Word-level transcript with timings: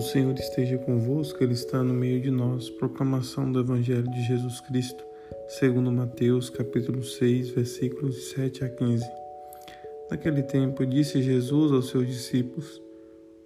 O 0.00 0.02
Senhor 0.02 0.32
esteja 0.32 0.78
convosco, 0.78 1.44
Ele 1.44 1.52
está 1.52 1.82
no 1.84 1.92
meio 1.92 2.22
de 2.22 2.30
nós. 2.30 2.70
Proclamação 2.70 3.52
do 3.52 3.60
Evangelho 3.60 4.10
de 4.10 4.22
Jesus 4.22 4.58
Cristo, 4.58 5.04
segundo 5.46 5.92
Mateus, 5.92 6.48
capítulo 6.48 7.04
6, 7.04 7.50
versículos 7.50 8.14
de 8.14 8.20
7 8.22 8.64
a 8.64 8.70
15. 8.70 9.04
Naquele 10.10 10.42
tempo, 10.42 10.86
disse 10.86 11.20
Jesus 11.20 11.70
aos 11.70 11.90
seus 11.90 12.06
discípulos: 12.06 12.80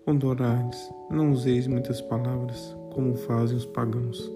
Quando 0.04 0.28
orardes, 0.28 0.78
não 1.10 1.32
useis 1.32 1.66
muitas 1.66 2.00
palavras, 2.00 2.76
como 2.92 3.16
fazem 3.16 3.56
os 3.56 3.66
pagãos. 3.66 4.30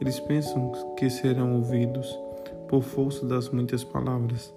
Eles 0.00 0.20
pensam 0.20 0.70
que 0.96 1.10
serão 1.10 1.56
ouvidos 1.56 2.16
por 2.68 2.84
força 2.84 3.26
das 3.26 3.48
muitas 3.48 3.82
palavras. 3.82 4.54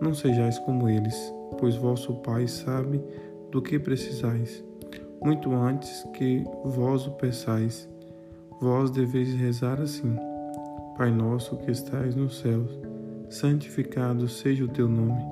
Não 0.00 0.14
sejais 0.14 0.58
como 0.60 0.88
eles, 0.88 1.14
pois 1.58 1.74
vosso 1.74 2.14
Pai 2.22 2.48
sabe 2.48 3.04
do 3.50 3.60
que 3.60 3.78
precisais 3.78 4.66
muito 5.22 5.52
antes 5.52 6.04
que 6.12 6.44
vós 6.64 7.06
o 7.06 7.12
peçais. 7.12 7.88
Vós 8.60 8.90
deveis 8.90 9.32
rezar 9.34 9.80
assim: 9.80 10.16
Pai 10.96 11.10
nosso 11.10 11.56
que 11.56 11.70
estais 11.70 12.14
nos 12.14 12.38
céus, 12.38 12.70
santificado 13.28 14.28
seja 14.28 14.64
o 14.64 14.68
teu 14.68 14.88
nome. 14.88 15.22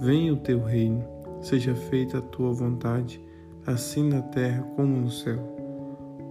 Venha 0.00 0.32
o 0.32 0.36
teu 0.36 0.62
reino, 0.62 1.04
seja 1.40 1.74
feita 1.74 2.18
a 2.18 2.22
tua 2.22 2.52
vontade, 2.52 3.20
assim 3.66 4.08
na 4.08 4.22
terra 4.22 4.62
como 4.76 4.96
no 4.96 5.10
céu. 5.10 5.38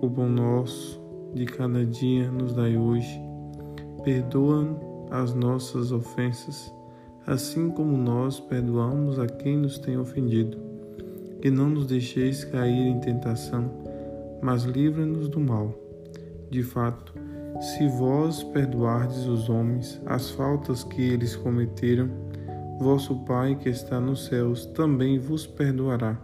O 0.01 0.09
pão 0.09 0.29
nosso 0.29 1.01
de 1.33 1.45
cada 1.45 1.85
dia 1.85 2.31
nos 2.31 2.53
dai 2.53 2.77
hoje. 2.77 3.21
Perdoa 4.03 4.79
as 5.11 5.33
nossas 5.33 5.91
ofensas, 5.91 6.73
assim 7.27 7.69
como 7.69 7.97
nós 7.97 8.39
perdoamos 8.39 9.19
a 9.19 9.27
quem 9.27 9.57
nos 9.57 9.77
tem 9.77 9.97
ofendido 9.97 10.68
e 11.41 11.49
não 11.49 11.69
nos 11.69 11.85
deixeis 11.85 12.43
cair 12.43 12.87
em 12.87 12.99
tentação, 12.99 13.71
mas 14.41 14.63
livra-nos 14.63 15.27
do 15.27 15.39
mal. 15.39 15.73
De 16.49 16.63
fato, 16.63 17.13
se 17.59 17.87
vós 17.87 18.41
perdoardes 18.41 19.25
os 19.25 19.49
homens 19.49 20.01
as 20.05 20.29
faltas 20.31 20.83
que 20.83 21.01
eles 21.01 21.35
cometeram, 21.35 22.09
vosso 22.79 23.15
Pai 23.25 23.55
que 23.55 23.69
está 23.69 23.99
nos 23.99 24.25
céus 24.25 24.65
também 24.67 25.19
vos 25.19 25.45
perdoará. 25.45 26.17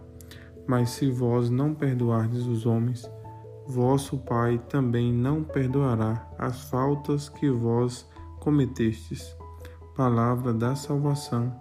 Mas 0.66 0.92
se 0.92 1.12
vós 1.12 1.50
não 1.50 1.74
perdoardes 1.74 2.46
os 2.48 2.66
homens, 2.66 3.10
vosso 3.68 4.18
Pai 4.18 4.62
também 4.70 5.14
não 5.14 5.44
perdoará 5.44 6.28
as 6.38 6.70
faltas 6.70 7.30
que 7.30 7.50
vós 7.50 8.08
cometestes. 8.40 9.36
Palavra 9.96 10.54
da 10.54 10.76
salvação. 10.76 11.54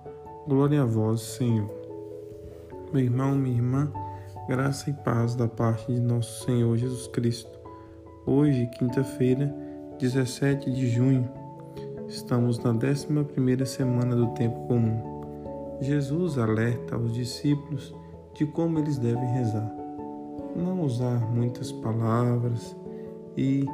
Glória 0.46 0.82
a 0.82 0.86
vós, 0.86 1.20
Senhor. 1.20 1.83
Meu 2.94 3.02
irmão, 3.02 3.34
minha 3.34 3.56
irmã, 3.56 3.92
graça 4.46 4.88
e 4.88 4.92
paz 4.92 5.34
da 5.34 5.48
parte 5.48 5.92
de 5.92 6.00
nosso 6.00 6.44
Senhor 6.44 6.76
Jesus 6.76 7.08
Cristo. 7.08 7.58
Hoje, 8.24 8.70
quinta-feira, 8.78 9.52
17 9.98 10.70
de 10.70 10.88
junho, 10.88 11.28
estamos 12.06 12.56
na 12.60 12.70
11 12.70 13.66
semana 13.66 14.14
do 14.14 14.28
tempo 14.34 14.68
comum. 14.68 15.76
Jesus 15.80 16.38
alerta 16.38 16.94
aos 16.94 17.12
discípulos 17.12 17.92
de 18.32 18.46
como 18.46 18.78
eles 18.78 18.96
devem 18.96 19.28
rezar. 19.28 19.74
Não 20.54 20.80
usar 20.82 21.18
muitas 21.32 21.72
palavras 21.72 22.76
e 23.36 23.66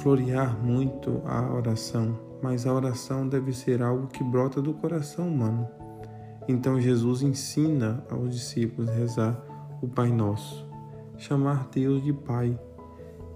florear 0.00 0.58
muito 0.64 1.20
a 1.26 1.52
oração, 1.52 2.18
mas 2.40 2.66
a 2.66 2.72
oração 2.72 3.28
deve 3.28 3.52
ser 3.52 3.82
algo 3.82 4.06
que 4.06 4.24
brota 4.24 4.62
do 4.62 4.72
coração 4.72 5.28
humano 5.28 5.68
então 6.48 6.80
Jesus 6.80 7.22
ensina 7.22 8.02
aos 8.10 8.32
discípulos 8.32 8.88
a 8.88 8.94
rezar 8.94 9.44
o 9.82 9.86
Pai 9.86 10.10
Nosso, 10.10 10.66
chamar 11.18 11.68
Deus 11.70 12.02
de 12.02 12.12
Pai, 12.12 12.58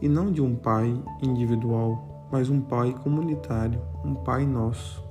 e 0.01 0.09
não 0.09 0.33
de 0.33 0.41
um 0.41 0.57
Pai 0.57 0.99
individual, 1.23 2.29
mas 2.33 2.49
um 2.49 2.61
Pai 2.61 2.95
comunitário, 3.05 3.81
um 4.03 4.15
Pai 4.15 4.47
Nosso. 4.47 5.05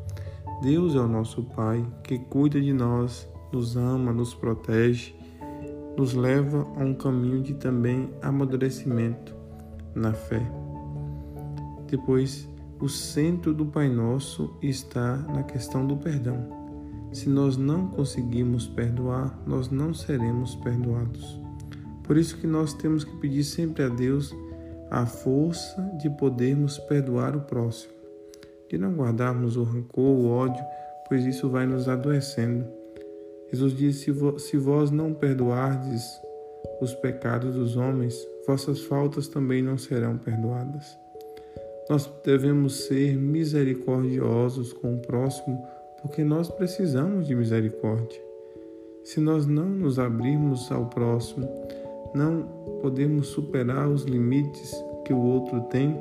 Deus 0.63 0.95
é 0.95 0.99
o 0.99 1.07
nosso 1.07 1.43
Pai 1.43 1.85
que 2.03 2.17
cuida 2.17 2.59
de 2.59 2.73
nós, 2.73 3.29
nos 3.51 3.77
ama, 3.77 4.11
nos 4.11 4.33
protege, 4.33 5.15
nos 5.95 6.13
leva 6.13 6.67
a 6.75 6.83
um 6.83 6.93
caminho 6.93 7.41
de 7.41 7.53
também 7.53 8.09
amadurecimento 8.21 9.35
na 9.93 10.11
fé. 10.13 10.41
Depois, 11.87 12.49
o 12.79 12.89
centro 12.89 13.53
do 13.53 13.65
Pai 13.65 13.89
Nosso 13.89 14.55
está 14.61 15.17
na 15.17 15.43
questão 15.43 15.85
do 15.85 15.97
perdão. 15.97 16.60
Se 17.11 17.27
nós 17.27 17.57
não 17.57 17.87
conseguimos 17.87 18.67
perdoar, 18.67 19.37
nós 19.45 19.69
não 19.69 19.93
seremos 19.93 20.55
perdoados. 20.55 21.39
Por 22.03 22.17
isso 22.17 22.37
que 22.37 22.47
nós 22.47 22.73
temos 22.73 23.03
que 23.03 23.15
pedir 23.17 23.43
sempre 23.43 23.83
a 23.83 23.89
Deus 23.89 24.33
a 24.89 25.05
força 25.05 25.81
de 25.97 26.09
podermos 26.09 26.77
perdoar 26.77 27.35
o 27.35 27.41
próximo, 27.41 27.93
de 28.69 28.77
não 28.77 28.93
guardarmos 28.93 29.55
o 29.55 29.63
rancor, 29.63 30.03
o 30.03 30.27
ódio, 30.27 30.63
pois 31.07 31.25
isso 31.25 31.49
vai 31.49 31.65
nos 31.65 31.87
adoecendo. 31.87 32.65
Jesus 33.49 33.73
disse: 33.73 34.13
Se 34.39 34.57
vós 34.57 34.91
não 34.91 35.13
perdoardes 35.13 36.03
os 36.81 36.93
pecados 36.95 37.55
dos 37.55 37.75
homens, 37.75 38.15
vossas 38.47 38.81
faltas 38.81 39.27
também 39.27 39.61
não 39.61 39.77
serão 39.77 40.17
perdoadas. 40.17 40.97
Nós 41.89 42.09
devemos 42.23 42.85
ser 42.85 43.17
misericordiosos 43.17 44.71
com 44.73 44.95
o 44.95 44.99
próximo 44.99 45.61
porque 46.01 46.23
nós 46.23 46.49
precisamos 46.49 47.27
de 47.27 47.35
misericórdia. 47.35 48.21
Se 49.03 49.19
nós 49.19 49.45
não 49.45 49.67
nos 49.67 49.97
abrirmos 49.97 50.71
ao 50.71 50.85
próximo, 50.85 51.47
não 52.13 52.43
podemos 52.81 53.27
superar 53.27 53.87
os 53.87 54.03
limites 54.03 54.71
que 55.05 55.13
o 55.13 55.21
outro 55.21 55.61
tem, 55.61 55.97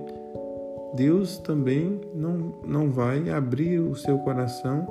Deus 0.94 1.38
também 1.38 2.00
não, 2.14 2.54
não 2.66 2.90
vai 2.90 3.30
abrir 3.30 3.78
o 3.78 3.94
seu 3.94 4.18
coração 4.18 4.86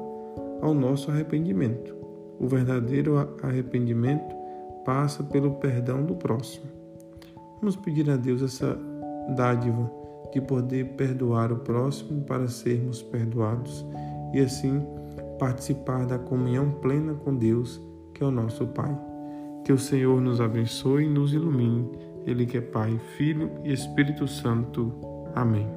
ao 0.61 0.73
nosso 0.73 1.11
arrependimento. 1.11 1.95
O 2.39 2.47
verdadeiro 2.47 3.17
arrependimento 3.43 4.35
passa 4.85 5.23
pelo 5.23 5.55
perdão 5.55 6.03
do 6.03 6.15
próximo. 6.15 6.65
Vamos 7.59 7.75
pedir 7.75 8.09
a 8.09 8.15
Deus 8.15 8.41
essa 8.41 8.77
dádiva 9.35 9.91
de 10.31 10.39
poder 10.39 10.85
perdoar 10.95 11.51
o 11.51 11.57
próximo 11.57 12.21
para 12.23 12.47
sermos 12.47 13.01
perdoados 13.01 13.85
e 14.33 14.39
assim 14.39 14.81
participar 15.39 16.05
da 16.05 16.19
comunhão 16.19 16.69
plena 16.69 17.15
com 17.15 17.35
Deus, 17.35 17.81
que 18.13 18.23
é 18.23 18.27
o 18.27 18.31
nosso 18.31 18.67
Pai. 18.67 18.95
Que 19.63 19.73
o 19.73 19.77
Senhor 19.77 20.21
nos 20.21 20.39
abençoe 20.39 21.05
e 21.05 21.09
nos 21.09 21.33
ilumine, 21.33 21.89
Ele 22.25 22.45
que 22.45 22.57
é 22.57 22.61
Pai, 22.61 22.99
Filho 23.17 23.49
e 23.63 23.73
Espírito 23.73 24.27
Santo. 24.27 24.93
Amém. 25.33 25.67